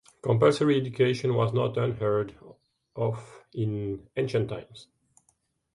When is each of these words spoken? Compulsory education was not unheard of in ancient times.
Compulsory 0.23 0.81
education 0.81 1.35
was 1.35 1.53
not 1.53 1.77
unheard 1.77 2.35
of 2.95 3.45
in 3.53 4.09
ancient 4.17 4.49
times. 4.49 4.87